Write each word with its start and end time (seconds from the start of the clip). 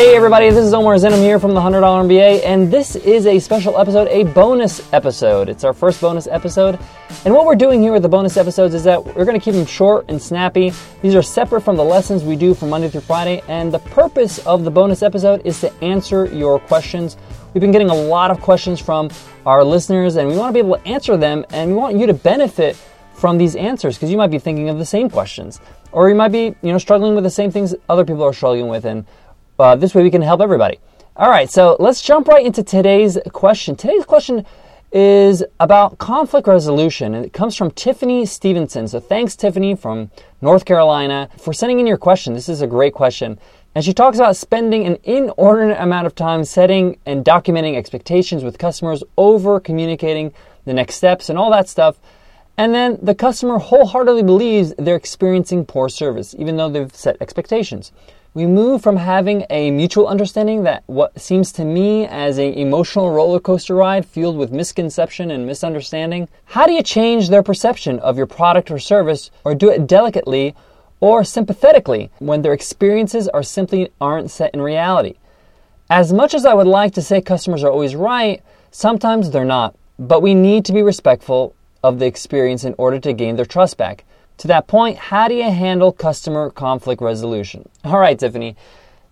Hey 0.00 0.16
everybody, 0.16 0.48
this 0.48 0.64
is 0.64 0.72
Omar 0.72 0.94
Zenhom 0.94 1.18
here 1.18 1.38
from 1.38 1.52
the 1.52 1.60
$100 1.60 1.82
MBA, 1.82 2.42
and 2.46 2.72
this 2.72 2.96
is 2.96 3.26
a 3.26 3.38
special 3.38 3.76
episode, 3.78 4.08
a 4.08 4.24
bonus 4.32 4.90
episode. 4.94 5.50
It's 5.50 5.62
our 5.62 5.74
first 5.74 6.00
bonus 6.00 6.26
episode. 6.26 6.78
And 7.26 7.34
what 7.34 7.44
we're 7.44 7.54
doing 7.54 7.82
here 7.82 7.92
with 7.92 8.00
the 8.00 8.08
bonus 8.08 8.38
episodes 8.38 8.72
is 8.72 8.82
that 8.84 9.04
we're 9.04 9.26
going 9.26 9.38
to 9.38 9.44
keep 9.44 9.52
them 9.52 9.66
short 9.66 10.06
and 10.08 10.20
snappy. 10.20 10.72
These 11.02 11.14
are 11.14 11.20
separate 11.20 11.60
from 11.60 11.76
the 11.76 11.84
lessons 11.84 12.24
we 12.24 12.34
do 12.34 12.54
from 12.54 12.70
Monday 12.70 12.88
through 12.88 13.02
Friday, 13.02 13.42
and 13.46 13.70
the 13.70 13.78
purpose 13.78 14.38
of 14.46 14.64
the 14.64 14.70
bonus 14.70 15.02
episode 15.02 15.42
is 15.44 15.60
to 15.60 15.70
answer 15.84 16.24
your 16.34 16.58
questions. 16.60 17.18
We've 17.52 17.60
been 17.60 17.70
getting 17.70 17.90
a 17.90 17.94
lot 17.94 18.30
of 18.30 18.40
questions 18.40 18.80
from 18.80 19.10
our 19.44 19.62
listeners, 19.62 20.16
and 20.16 20.30
we 20.30 20.34
want 20.38 20.48
to 20.48 20.54
be 20.54 20.66
able 20.66 20.78
to 20.78 20.88
answer 20.88 21.18
them, 21.18 21.44
and 21.50 21.72
we 21.72 21.76
want 21.76 21.98
you 21.98 22.06
to 22.06 22.14
benefit 22.14 22.74
from 23.12 23.36
these 23.36 23.54
answers 23.54 23.96
because 23.96 24.10
you 24.10 24.16
might 24.16 24.30
be 24.30 24.38
thinking 24.38 24.70
of 24.70 24.78
the 24.78 24.86
same 24.86 25.10
questions 25.10 25.60
or 25.92 26.08
you 26.08 26.14
might 26.14 26.32
be 26.32 26.54
you 26.62 26.72
know 26.72 26.78
struggling 26.78 27.14
with 27.14 27.22
the 27.22 27.28
same 27.28 27.50
things 27.50 27.74
other 27.90 28.02
people 28.02 28.22
are 28.22 28.32
struggling 28.32 28.68
with 28.68 28.86
and 28.86 29.04
uh, 29.60 29.76
this 29.76 29.94
way 29.94 30.02
we 30.02 30.10
can 30.10 30.22
help 30.22 30.40
everybody. 30.40 30.78
All 31.16 31.28
right, 31.28 31.50
so 31.50 31.76
let's 31.78 32.00
jump 32.00 32.28
right 32.28 32.44
into 32.44 32.62
today's 32.62 33.18
question. 33.32 33.76
Today's 33.76 34.04
question 34.04 34.46
is 34.92 35.44
about 35.60 35.98
conflict 35.98 36.48
resolution, 36.48 37.14
and 37.14 37.24
it 37.24 37.32
comes 37.32 37.56
from 37.56 37.70
Tiffany 37.72 38.26
Stevenson. 38.26 38.88
So 38.88 39.00
thanks, 39.00 39.36
Tiffany 39.36 39.74
from 39.74 40.10
North 40.40 40.64
Carolina, 40.64 41.28
for 41.38 41.52
sending 41.52 41.78
in 41.78 41.86
your 41.86 41.96
question. 41.98 42.34
This 42.34 42.48
is 42.48 42.62
a 42.62 42.66
great 42.66 42.94
question. 42.94 43.38
And 43.74 43.84
she 43.84 43.92
talks 43.92 44.18
about 44.18 44.34
spending 44.34 44.86
an 44.86 44.98
inordinate 45.04 45.78
amount 45.78 46.06
of 46.06 46.14
time 46.14 46.44
setting 46.44 46.98
and 47.06 47.24
documenting 47.24 47.76
expectations 47.76 48.42
with 48.42 48.58
customers, 48.58 49.04
over 49.16 49.60
communicating 49.60 50.32
the 50.64 50.74
next 50.74 50.96
steps, 50.96 51.28
and 51.28 51.38
all 51.38 51.50
that 51.50 51.68
stuff. 51.68 51.98
And 52.56 52.74
then 52.74 52.98
the 53.00 53.14
customer 53.14 53.58
wholeheartedly 53.58 54.22
believes 54.24 54.74
they're 54.76 54.96
experiencing 54.96 55.66
poor 55.66 55.88
service, 55.88 56.34
even 56.38 56.56
though 56.56 56.68
they've 56.68 56.94
set 56.94 57.16
expectations 57.20 57.92
we 58.32 58.46
move 58.46 58.80
from 58.80 58.96
having 58.96 59.44
a 59.50 59.72
mutual 59.72 60.06
understanding 60.06 60.62
that 60.62 60.84
what 60.86 61.20
seems 61.20 61.50
to 61.50 61.64
me 61.64 62.06
as 62.06 62.38
an 62.38 62.52
emotional 62.54 63.10
roller 63.10 63.40
coaster 63.40 63.74
ride 63.74 64.06
filled 64.06 64.36
with 64.36 64.52
misconception 64.52 65.32
and 65.32 65.44
misunderstanding. 65.44 66.28
How 66.44 66.64
do 66.64 66.72
you 66.72 66.82
change 66.82 67.28
their 67.28 67.42
perception 67.42 67.98
of 67.98 68.16
your 68.16 68.26
product 68.26 68.70
or 68.70 68.78
service 68.78 69.32
or 69.44 69.56
do 69.56 69.68
it 69.68 69.88
delicately 69.88 70.54
or 71.00 71.24
sympathetically 71.24 72.10
when 72.20 72.42
their 72.42 72.52
experiences 72.52 73.26
are 73.26 73.42
simply 73.42 73.90
aren't 74.00 74.30
set 74.30 74.54
in 74.54 74.60
reality? 74.60 75.14
As 75.88 76.12
much 76.12 76.32
as 76.32 76.44
I 76.44 76.54
would 76.54 76.68
like 76.68 76.94
to 76.94 77.02
say 77.02 77.20
customers 77.20 77.64
are 77.64 77.72
always 77.72 77.96
right, 77.96 78.40
sometimes 78.70 79.30
they're 79.30 79.44
not, 79.44 79.74
but 79.98 80.22
we 80.22 80.34
need 80.34 80.64
to 80.66 80.72
be 80.72 80.82
respectful 80.82 81.56
of 81.82 81.98
the 81.98 82.06
experience 82.06 82.62
in 82.62 82.76
order 82.78 83.00
to 83.00 83.12
gain 83.12 83.34
their 83.34 83.44
trust 83.44 83.76
back. 83.76 84.04
To 84.40 84.48
that 84.48 84.68
point, 84.68 84.96
how 84.96 85.28
do 85.28 85.34
you 85.34 85.50
handle 85.50 85.92
customer 85.92 86.48
conflict 86.48 87.02
resolution? 87.02 87.68
All 87.84 87.98
right, 87.98 88.18
Tiffany. 88.18 88.56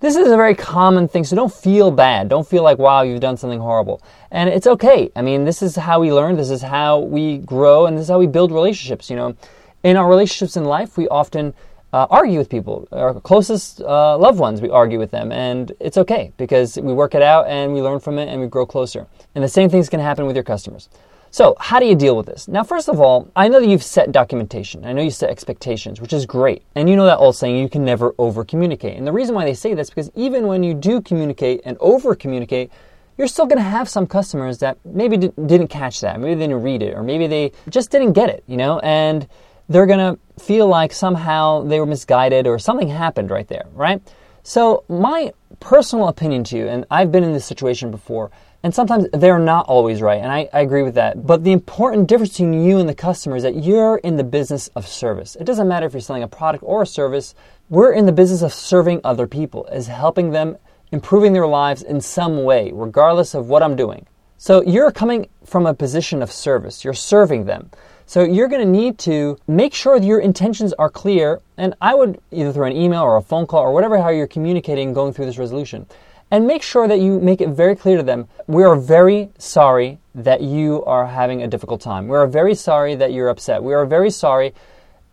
This 0.00 0.16
is 0.16 0.30
a 0.30 0.36
very 0.36 0.54
common 0.54 1.08
thing, 1.08 1.24
so 1.24 1.34
don't 1.34 1.52
feel 1.52 1.90
bad. 1.90 2.28
Don't 2.28 2.46
feel 2.46 2.62
like, 2.62 2.76
wow, 2.76 3.00
you've 3.00 3.22
done 3.22 3.38
something 3.38 3.58
horrible. 3.58 4.02
And 4.30 4.50
it's 4.50 4.66
okay. 4.66 5.10
I 5.16 5.22
mean, 5.22 5.46
this 5.46 5.62
is 5.62 5.76
how 5.76 5.98
we 5.98 6.12
learn, 6.12 6.36
this 6.36 6.50
is 6.50 6.60
how 6.60 6.98
we 6.98 7.38
grow, 7.38 7.86
and 7.86 7.96
this 7.96 8.02
is 8.02 8.10
how 8.10 8.18
we 8.18 8.26
build 8.26 8.52
relationships. 8.52 9.08
You 9.08 9.16
know, 9.16 9.34
in 9.82 9.96
our 9.96 10.06
relationships 10.06 10.58
in 10.58 10.66
life, 10.66 10.98
we 10.98 11.08
often 11.08 11.54
uh, 11.94 12.06
argue 12.10 12.38
with 12.38 12.50
people. 12.50 12.86
Our 12.92 13.18
closest 13.18 13.80
uh, 13.80 14.18
loved 14.18 14.38
ones, 14.38 14.60
we 14.60 14.68
argue 14.68 14.98
with 14.98 15.10
them, 15.10 15.32
and 15.32 15.72
it's 15.80 15.96
okay 15.96 16.34
because 16.36 16.76
we 16.76 16.92
work 16.92 17.14
it 17.14 17.22
out 17.22 17.46
and 17.48 17.72
we 17.72 17.80
learn 17.80 17.98
from 17.98 18.18
it 18.18 18.28
and 18.28 18.42
we 18.42 18.46
grow 18.46 18.66
closer. 18.66 19.06
And 19.34 19.42
the 19.42 19.48
same 19.48 19.70
thing's 19.70 19.88
to 19.88 19.98
happen 20.00 20.26
with 20.26 20.36
your 20.36 20.44
customers. 20.44 20.90
So, 21.34 21.56
how 21.58 21.80
do 21.80 21.86
you 21.86 21.96
deal 21.96 22.16
with 22.16 22.26
this? 22.26 22.46
Now, 22.46 22.62
first 22.62 22.88
of 22.88 23.00
all, 23.00 23.28
I 23.34 23.48
know 23.48 23.58
that 23.58 23.66
you've 23.66 23.82
set 23.82 24.12
documentation. 24.12 24.84
I 24.84 24.92
know 24.92 25.02
you 25.02 25.10
set 25.10 25.30
expectations, 25.30 26.00
which 26.00 26.12
is 26.12 26.26
great. 26.26 26.62
And 26.76 26.88
you 26.88 26.94
know 26.94 27.06
that 27.06 27.18
old 27.18 27.34
saying, 27.34 27.56
you 27.56 27.68
can 27.68 27.84
never 27.84 28.14
over 28.18 28.44
communicate. 28.44 28.96
And 28.96 29.04
the 29.04 29.10
reason 29.10 29.34
why 29.34 29.44
they 29.44 29.54
say 29.54 29.74
this 29.74 29.88
is 29.88 29.90
because 29.90 30.10
even 30.14 30.46
when 30.46 30.62
you 30.62 30.74
do 30.74 31.00
communicate 31.00 31.62
and 31.64 31.76
over 31.80 32.14
communicate, 32.14 32.70
you're 33.18 33.26
still 33.26 33.46
going 33.46 33.58
to 33.58 33.64
have 33.64 33.88
some 33.88 34.06
customers 34.06 34.58
that 34.58 34.78
maybe 34.84 35.16
didn't 35.16 35.66
catch 35.66 36.02
that, 36.02 36.20
maybe 36.20 36.36
they 36.36 36.46
didn't 36.46 36.62
read 36.62 36.84
it, 36.84 36.94
or 36.94 37.02
maybe 37.02 37.26
they 37.26 37.50
just 37.68 37.90
didn't 37.90 38.12
get 38.12 38.28
it, 38.28 38.44
you 38.46 38.56
know, 38.56 38.78
and 38.78 39.26
they're 39.68 39.86
going 39.86 40.14
to 40.14 40.16
feel 40.40 40.68
like 40.68 40.92
somehow 40.92 41.64
they 41.64 41.80
were 41.80 41.86
misguided 41.86 42.46
or 42.46 42.60
something 42.60 42.86
happened 42.86 43.32
right 43.32 43.48
there, 43.48 43.66
right? 43.74 44.00
So, 44.44 44.84
my 44.88 45.32
personal 45.58 46.06
opinion 46.06 46.44
to 46.44 46.56
you, 46.56 46.68
and 46.68 46.84
I've 46.92 47.10
been 47.10 47.24
in 47.24 47.32
this 47.32 47.44
situation 47.44 47.90
before, 47.90 48.30
and 48.64 48.74
sometimes 48.74 49.06
they're 49.12 49.38
not 49.38 49.66
always 49.66 50.00
right, 50.00 50.22
and 50.22 50.32
I, 50.32 50.48
I, 50.50 50.62
agree 50.62 50.82
with 50.82 50.94
that. 50.94 51.26
But 51.26 51.44
the 51.44 51.52
important 51.52 52.08
difference 52.08 52.30
between 52.30 52.64
you 52.64 52.78
and 52.78 52.88
the 52.88 52.94
customer 52.94 53.36
is 53.36 53.42
that 53.42 53.62
you're 53.62 53.98
in 53.98 54.16
the 54.16 54.24
business 54.24 54.68
of 54.68 54.88
service. 54.88 55.36
It 55.36 55.44
doesn't 55.44 55.68
matter 55.68 55.84
if 55.84 55.92
you're 55.92 56.00
selling 56.00 56.22
a 56.22 56.28
product 56.28 56.64
or 56.66 56.80
a 56.80 56.86
service, 56.86 57.34
we're 57.68 57.92
in 57.92 58.06
the 58.06 58.12
business 58.12 58.40
of 58.40 58.54
serving 58.54 59.02
other 59.04 59.26
people, 59.26 59.66
is 59.66 59.88
helping 59.88 60.30
them 60.30 60.56
improving 60.92 61.34
their 61.34 61.46
lives 61.46 61.82
in 61.82 62.00
some 62.00 62.42
way, 62.42 62.70
regardless 62.72 63.34
of 63.34 63.50
what 63.50 63.62
I'm 63.62 63.76
doing. 63.76 64.06
So 64.38 64.62
you're 64.62 64.90
coming 64.90 65.28
from 65.44 65.66
a 65.66 65.74
position 65.74 66.22
of 66.22 66.32
service, 66.32 66.84
you're 66.84 66.94
serving 66.94 67.44
them. 67.44 67.70
So 68.06 68.22
you're 68.22 68.48
going 68.48 68.64
to 68.64 68.70
need 68.70 68.98
to 69.00 69.36
make 69.46 69.74
sure 69.74 70.00
that 70.00 70.06
your 70.06 70.20
intentions 70.20 70.72
are 70.74 70.88
clear, 70.88 71.42
and 71.58 71.74
I 71.82 71.94
would 71.94 72.18
either 72.30 72.50
through 72.50 72.66
an 72.66 72.76
email 72.76 73.02
or 73.02 73.16
a 73.18 73.22
phone 73.22 73.46
call 73.46 73.60
or 73.60 73.74
whatever 73.74 73.98
how 73.98 74.08
you're 74.08 74.26
communicating 74.26 74.94
going 74.94 75.12
through 75.12 75.26
this 75.26 75.36
resolution 75.36 75.86
and 76.30 76.46
make 76.46 76.62
sure 76.62 76.88
that 76.88 77.00
you 77.00 77.20
make 77.20 77.40
it 77.40 77.50
very 77.50 77.76
clear 77.76 77.96
to 77.96 78.02
them 78.02 78.28
we 78.46 78.64
are 78.64 78.76
very 78.76 79.30
sorry 79.38 79.98
that 80.14 80.40
you 80.42 80.84
are 80.84 81.06
having 81.06 81.42
a 81.42 81.48
difficult 81.48 81.80
time. 81.80 82.08
We 82.08 82.16
are 82.16 82.26
very 82.26 82.54
sorry 82.54 82.94
that 82.94 83.12
you're 83.12 83.28
upset. 83.28 83.62
We 83.62 83.74
are 83.74 83.84
very 83.84 84.10
sorry. 84.10 84.54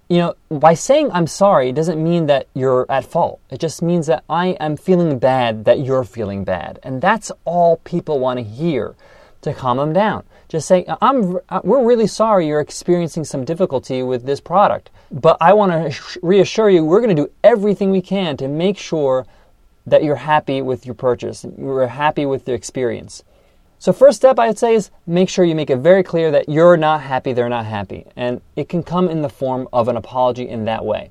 You 0.10 0.18
know, 0.18 0.36
by 0.50 0.74
saying 0.74 1.10
I'm 1.12 1.28
sorry 1.28 1.72
doesn't 1.72 2.02
mean 2.02 2.28
that 2.28 2.48
you're 2.54 2.86
at 2.90 3.06
fault. 3.06 3.40
It 3.50 3.60
just 3.60 3.82
means 3.82 4.08
that 4.08 4.24
I 4.30 4.50
am 4.60 4.76
feeling 4.78 5.18
bad 5.18 5.66
that 5.66 5.80
you're 5.80 6.04
feeling 6.04 6.44
bad. 6.44 6.80
And 6.84 7.02
that's 7.02 7.32
all 7.46 7.78
people 7.78 8.20
want 8.20 8.38
to 8.40 8.44
hear 8.44 8.96
to 9.42 9.54
calm 9.54 9.78
them 9.78 9.94
down. 9.94 10.24
Just 10.50 10.68
say, 10.68 10.86
I'm, 11.02 11.40
we're 11.64 11.86
really 11.86 12.08
sorry 12.08 12.46
you're 12.46 12.60
experiencing 12.60 13.24
some 13.24 13.46
difficulty 13.46 14.04
with 14.04 14.26
this 14.26 14.42
product, 14.42 14.90
but 15.10 15.38
I 15.40 15.54
want 15.54 15.72
to 15.72 16.20
reassure 16.22 16.70
you 16.70 16.84
we're 16.84 17.00
going 17.00 17.16
to 17.16 17.24
do 17.24 17.32
everything 17.44 17.90
we 17.90 18.02
can 18.02 18.36
to 18.38 18.50
make 18.50 18.78
sure 18.78 19.26
that 19.86 20.04
you're 20.04 20.16
happy 20.16 20.62
with 20.62 20.86
your 20.86 20.96
purchase, 20.96 21.46
you're 21.58 21.88
happy 21.88 22.26
with 22.26 22.46
the 22.46 22.54
experience. 22.54 23.24
So, 23.80 23.92
first 23.92 24.18
step 24.18 24.38
I'd 24.38 24.60
say 24.60 24.76
is 24.76 24.92
make 25.08 25.28
sure 25.28 25.44
you 25.44 25.56
make 25.56 25.72
it 25.72 25.78
very 25.78 26.04
clear 26.04 26.30
that 26.32 26.48
you're 26.48 26.78
not 26.78 27.02
happy, 27.02 27.34
they're 27.34 27.50
not 27.50 27.66
happy. 27.66 28.06
And 28.16 28.42
it 28.56 28.70
can 28.70 28.84
come 28.84 29.10
in 29.10 29.24
the 29.24 29.30
form 29.30 29.68
of 29.74 29.88
an 29.88 29.98
apology 29.98 30.48
in 30.48 30.66
that 30.66 30.86
way. 30.86 31.10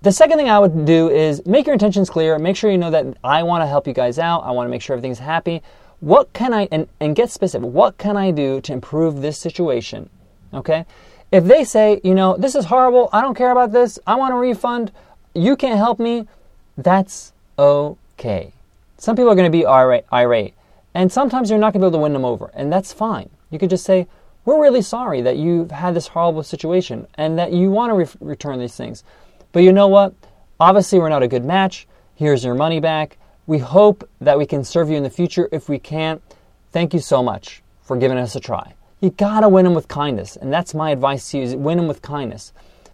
The 0.00 0.12
second 0.12 0.38
thing 0.38 0.48
I 0.48 0.58
would 0.58 0.86
do 0.86 1.10
is 1.10 1.44
make 1.44 1.66
your 1.66 1.74
intentions 1.74 2.08
clear. 2.08 2.38
Make 2.38 2.56
sure 2.56 2.70
you 2.70 2.78
know 2.78 2.90
that 2.90 3.18
I 3.22 3.42
want 3.42 3.62
to 3.62 3.66
help 3.66 3.86
you 3.86 3.92
guys 3.92 4.18
out. 4.18 4.44
I 4.44 4.50
want 4.52 4.66
to 4.66 4.70
make 4.70 4.80
sure 4.80 4.94
everything's 4.96 5.18
happy. 5.18 5.62
What 6.00 6.32
can 6.32 6.54
I, 6.54 6.68
and, 6.72 6.88
and 7.00 7.14
get 7.14 7.30
specific, 7.30 7.68
what 7.68 7.98
can 7.98 8.16
I 8.16 8.30
do 8.30 8.62
to 8.62 8.72
improve 8.72 9.20
this 9.20 9.36
situation? 9.36 10.08
Okay? 10.54 10.86
If 11.32 11.44
they 11.44 11.64
say, 11.64 12.00
you 12.02 12.14
know, 12.14 12.36
this 12.38 12.54
is 12.54 12.66
horrible, 12.66 13.10
I 13.12 13.20
don't 13.20 13.34
care 13.34 13.50
about 13.50 13.72
this, 13.72 13.98
I 14.06 14.14
want 14.14 14.32
a 14.32 14.36
refund, 14.36 14.92
you 15.34 15.56
can't 15.56 15.76
help 15.76 15.98
me, 15.98 16.26
that's 16.78 17.32
okay 17.58 17.98
okay. 18.18 18.52
Some 18.98 19.16
people 19.16 19.30
are 19.30 19.34
going 19.34 19.50
to 19.50 19.58
be 19.58 19.66
irate, 19.66 20.54
and 20.94 21.12
sometimes 21.12 21.50
you're 21.50 21.58
not 21.58 21.72
going 21.72 21.80
to 21.82 21.86
be 21.86 21.88
able 21.88 21.98
to 21.98 22.02
win 22.02 22.12
them 22.12 22.24
over, 22.24 22.50
and 22.54 22.72
that's 22.72 22.92
fine. 22.92 23.28
You 23.50 23.58
could 23.58 23.70
just 23.70 23.84
say, 23.84 24.06
We're 24.44 24.60
really 24.60 24.82
sorry 24.82 25.20
that 25.22 25.36
you've 25.36 25.70
had 25.70 25.94
this 25.94 26.08
horrible 26.08 26.42
situation 26.42 27.06
and 27.14 27.38
that 27.38 27.52
you 27.52 27.70
want 27.70 27.90
to 27.90 27.94
re- 27.94 28.28
return 28.28 28.58
these 28.58 28.76
things. 28.76 29.04
But 29.52 29.62
you 29.62 29.72
know 29.72 29.88
what? 29.88 30.14
Obviously, 30.58 30.98
we're 30.98 31.10
not 31.10 31.22
a 31.22 31.28
good 31.28 31.44
match. 31.44 31.86
Here's 32.14 32.44
your 32.44 32.54
money 32.54 32.80
back. 32.80 33.18
We 33.46 33.58
hope 33.58 34.08
that 34.20 34.38
we 34.38 34.46
can 34.46 34.64
serve 34.64 34.88
you 34.88 34.96
in 34.96 35.02
the 35.02 35.10
future. 35.10 35.48
If 35.52 35.68
we 35.68 35.78
can't, 35.78 36.22
thank 36.72 36.94
you 36.94 37.00
so 37.00 37.22
much 37.22 37.62
for 37.82 37.96
giving 37.96 38.18
us 38.18 38.34
a 38.34 38.40
try. 38.40 38.72
You 39.00 39.10
gotta 39.10 39.48
win 39.48 39.64
them 39.64 39.74
with 39.74 39.88
kindness, 39.88 40.36
and 40.36 40.52
that's 40.52 40.74
my 40.74 40.90
advice 40.90 41.30
to 41.30 41.38
you: 41.38 41.44
is 41.44 41.54
win 41.54 41.76
them 41.76 41.86
with 41.86 42.00
kindness, 42.00 42.52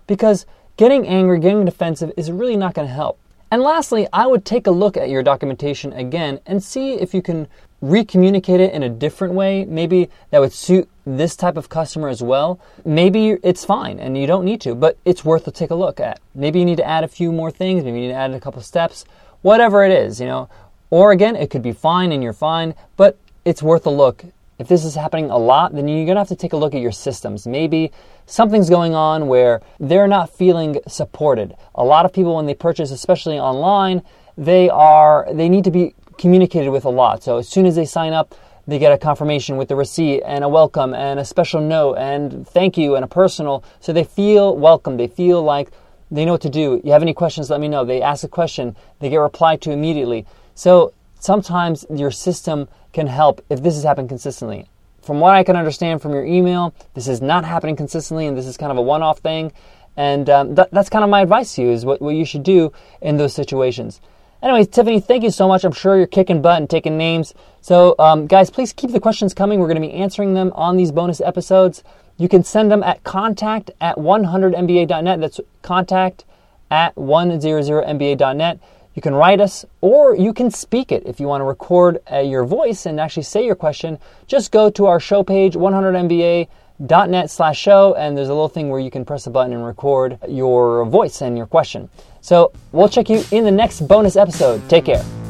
because 0.08 0.44
getting 0.76 1.06
angry, 1.06 1.38
getting 1.38 1.64
defensive 1.64 2.12
is 2.16 2.30
really 2.32 2.56
not 2.56 2.74
going 2.74 2.88
to 2.88 2.92
help. 2.92 3.18
And 3.52 3.60
lastly, 3.60 4.08
I 4.14 4.26
would 4.26 4.46
take 4.46 4.66
a 4.66 4.70
look 4.70 4.96
at 4.96 5.10
your 5.10 5.22
documentation 5.22 5.92
again 5.92 6.40
and 6.46 6.64
see 6.64 6.94
if 6.94 7.12
you 7.12 7.20
can 7.20 7.48
recommunicate 7.84 8.60
it 8.60 8.72
in 8.72 8.82
a 8.82 8.88
different 8.88 9.34
way. 9.34 9.66
Maybe 9.66 10.08
that 10.30 10.40
would 10.40 10.54
suit 10.54 10.88
this 11.04 11.36
type 11.36 11.58
of 11.58 11.68
customer 11.68 12.08
as 12.08 12.22
well. 12.22 12.58
Maybe 12.86 13.36
it's 13.42 13.62
fine 13.62 13.98
and 13.98 14.16
you 14.16 14.26
don't 14.26 14.46
need 14.46 14.62
to, 14.62 14.74
but 14.74 14.96
it's 15.04 15.22
worth 15.22 15.44
to 15.44 15.50
take 15.50 15.70
a 15.70 15.74
look 15.74 16.00
at. 16.00 16.18
Maybe 16.34 16.60
you 16.60 16.64
need 16.64 16.78
to 16.78 16.88
add 16.88 17.04
a 17.04 17.08
few 17.08 17.30
more 17.30 17.50
things, 17.50 17.84
maybe 17.84 18.00
you 18.00 18.06
need 18.06 18.14
to 18.14 18.18
add 18.18 18.32
a 18.32 18.40
couple 18.40 18.62
steps, 18.62 19.04
whatever 19.42 19.84
it 19.84 19.92
is, 19.92 20.18
you 20.18 20.26
know. 20.26 20.48
Or 20.88 21.12
again, 21.12 21.36
it 21.36 21.50
could 21.50 21.62
be 21.62 21.72
fine 21.72 22.10
and 22.10 22.22
you're 22.22 22.32
fine, 22.32 22.74
but 22.96 23.18
it's 23.44 23.62
worth 23.62 23.84
a 23.84 23.90
look 23.90 24.24
if 24.62 24.68
this 24.68 24.84
is 24.84 24.94
happening 24.94 25.28
a 25.28 25.36
lot, 25.36 25.74
then 25.74 25.88
you're 25.88 26.06
to 26.06 26.20
have 26.20 26.28
to 26.28 26.36
take 26.36 26.52
a 26.52 26.56
look 26.56 26.72
at 26.72 26.80
your 26.80 26.92
systems. 26.92 27.48
Maybe 27.48 27.90
something's 28.26 28.70
going 28.70 28.94
on 28.94 29.26
where 29.26 29.60
they're 29.80 30.06
not 30.06 30.30
feeling 30.30 30.78
supported. 30.86 31.56
A 31.74 31.82
lot 31.82 32.04
of 32.04 32.12
people 32.12 32.36
when 32.36 32.46
they 32.46 32.54
purchase, 32.54 32.92
especially 32.92 33.40
online, 33.40 34.02
they 34.38 34.70
are 34.70 35.26
they 35.32 35.48
need 35.48 35.64
to 35.64 35.72
be 35.72 35.96
communicated 36.16 36.70
with 36.70 36.84
a 36.84 36.88
lot. 36.88 37.24
So 37.24 37.38
as 37.38 37.48
soon 37.48 37.66
as 37.66 37.74
they 37.74 37.84
sign 37.84 38.12
up, 38.12 38.36
they 38.68 38.78
get 38.78 38.92
a 38.92 38.98
confirmation 38.98 39.56
with 39.56 39.66
the 39.66 39.74
receipt 39.74 40.22
and 40.22 40.44
a 40.44 40.48
welcome 40.48 40.94
and 40.94 41.18
a 41.18 41.24
special 41.24 41.60
note 41.60 41.94
and 41.94 42.46
thank 42.46 42.78
you 42.78 42.94
and 42.94 43.04
a 43.04 43.08
personal 43.08 43.64
so 43.80 43.92
they 43.92 44.04
feel 44.04 44.56
welcome. 44.56 44.96
They 44.96 45.08
feel 45.08 45.42
like 45.42 45.72
they 46.12 46.24
know 46.24 46.32
what 46.32 46.42
to 46.42 46.50
do. 46.50 46.80
You 46.84 46.92
have 46.92 47.02
any 47.02 47.14
questions, 47.14 47.50
let 47.50 47.60
me 47.60 47.66
know. 47.66 47.84
They 47.84 48.00
ask 48.00 48.22
a 48.22 48.28
question, 48.28 48.76
they 49.00 49.10
get 49.10 49.16
replied 49.16 49.60
to 49.62 49.72
immediately. 49.72 50.24
So 50.54 50.92
sometimes 51.22 51.86
your 51.88 52.10
system 52.10 52.68
can 52.92 53.06
help 53.06 53.44
if 53.48 53.62
this 53.62 53.74
has 53.74 53.84
happened 53.84 54.08
consistently. 54.08 54.68
From 55.02 55.20
what 55.20 55.34
I 55.34 55.44
can 55.44 55.56
understand 55.56 56.02
from 56.02 56.12
your 56.12 56.24
email, 56.24 56.74
this 56.94 57.08
is 57.08 57.22
not 57.22 57.44
happening 57.44 57.76
consistently 57.76 58.26
and 58.26 58.36
this 58.36 58.46
is 58.46 58.56
kind 58.56 58.72
of 58.72 58.78
a 58.78 58.82
one 58.82 59.02
off 59.02 59.20
thing. 59.20 59.52
And 59.96 60.28
um, 60.28 60.56
th- 60.56 60.68
that's 60.72 60.88
kind 60.88 61.04
of 61.04 61.10
my 61.10 61.20
advice 61.20 61.54
to 61.54 61.62
you 61.62 61.70
is 61.70 61.84
what, 61.84 62.02
what 62.02 62.14
you 62.14 62.24
should 62.24 62.42
do 62.42 62.72
in 63.00 63.18
those 63.18 63.34
situations. 63.34 64.00
Anyways, 64.42 64.68
Tiffany, 64.68 65.00
thank 65.00 65.22
you 65.22 65.30
so 65.30 65.46
much. 65.46 65.62
I'm 65.62 65.72
sure 65.72 65.96
you're 65.96 66.08
kicking 66.08 66.42
butt 66.42 66.58
and 66.58 66.68
taking 66.68 66.98
names. 66.98 67.34
So, 67.60 67.94
um, 68.00 68.26
guys, 68.26 68.50
please 68.50 68.72
keep 68.72 68.90
the 68.90 68.98
questions 68.98 69.32
coming. 69.32 69.60
We're 69.60 69.68
going 69.68 69.80
to 69.80 69.86
be 69.88 69.94
answering 69.94 70.34
them 70.34 70.52
on 70.56 70.76
these 70.76 70.90
bonus 70.90 71.20
episodes. 71.20 71.84
You 72.16 72.28
can 72.28 72.42
send 72.42 72.70
them 72.70 72.82
at 72.82 73.04
contact 73.04 73.70
at 73.80 73.96
100mba.net. 73.96 75.20
That's 75.20 75.40
contact 75.62 76.24
at 76.72 76.96
100mba.net. 76.96 78.58
You 78.94 79.02
can 79.02 79.14
write 79.14 79.40
us 79.40 79.64
or 79.80 80.14
you 80.14 80.32
can 80.32 80.50
speak 80.50 80.92
it 80.92 81.04
if 81.06 81.20
you 81.20 81.26
want 81.26 81.40
to 81.40 81.44
record 81.44 82.00
uh, 82.10 82.18
your 82.18 82.44
voice 82.44 82.86
and 82.86 83.00
actually 83.00 83.22
say 83.24 83.44
your 83.44 83.54
question. 83.54 83.98
Just 84.26 84.52
go 84.52 84.70
to 84.70 84.86
our 84.86 85.00
show 85.00 85.22
page, 85.22 85.54
100mba.net 85.54 87.30
slash 87.30 87.58
show, 87.58 87.94
and 87.94 88.16
there's 88.16 88.28
a 88.28 88.34
little 88.34 88.48
thing 88.48 88.68
where 88.68 88.80
you 88.80 88.90
can 88.90 89.04
press 89.04 89.26
a 89.26 89.30
button 89.30 89.52
and 89.52 89.64
record 89.64 90.18
your 90.28 90.84
voice 90.84 91.22
and 91.22 91.36
your 91.36 91.46
question. 91.46 91.88
So 92.20 92.52
we'll 92.72 92.88
check 92.88 93.08
you 93.08 93.24
in 93.30 93.44
the 93.44 93.50
next 93.50 93.86
bonus 93.88 94.16
episode. 94.16 94.68
Take 94.68 94.84
care. 94.86 95.21